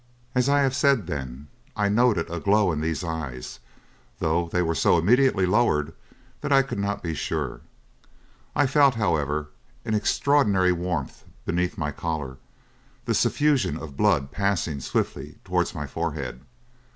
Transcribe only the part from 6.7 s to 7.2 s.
not be